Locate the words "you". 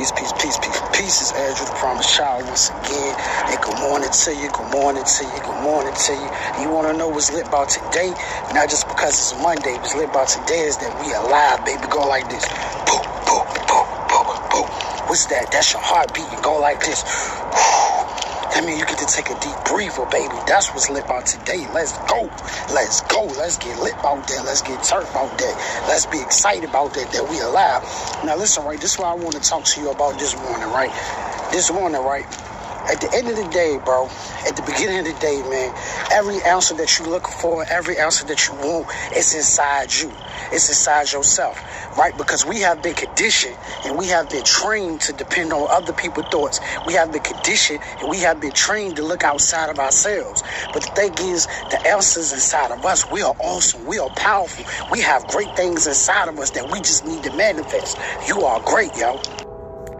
4.32-4.48, 5.28-5.40, 6.16-6.28, 6.56-6.72, 16.32-16.40, 18.80-18.86, 29.80-29.90, 36.98-37.06, 38.48-38.54, 39.92-40.10, 58.26-58.42